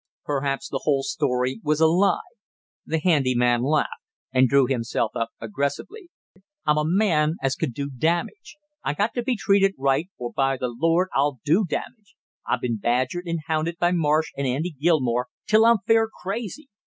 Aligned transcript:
"Perhaps 0.25 0.69
the 0.69 0.79
whole 0.81 1.03
story 1.03 1.61
was 1.63 1.79
a 1.79 1.85
lie." 1.85 2.23
The 2.87 2.97
handy 3.01 3.35
man 3.35 3.61
laughed 3.61 4.01
and 4.33 4.47
drew 4.49 4.65
himself 4.65 5.11
up 5.15 5.29
aggressively. 5.39 6.09
"I'm 6.65 6.79
a 6.79 6.83
man 6.83 7.35
as 7.43 7.53
can 7.53 7.69
do 7.71 7.87
damage 7.87 8.55
I 8.83 8.95
got 8.95 9.13
to 9.13 9.21
be 9.21 9.35
treated 9.35 9.75
right, 9.77 10.09
or 10.17 10.33
by 10.33 10.57
the 10.57 10.69
Lord 10.69 11.09
I'll 11.13 11.39
do 11.45 11.65
damage! 11.65 12.15
I 12.47 12.57
been 12.59 12.77
badgered 12.77 13.27
and 13.27 13.41
hounded 13.45 13.77
by 13.77 13.91
Marsh 13.91 14.31
and 14.35 14.47
Andy 14.47 14.71
Gilmore 14.71 15.27
till 15.45 15.65
I'm 15.67 15.77
fair 15.85 16.07
crazy. 16.11 16.67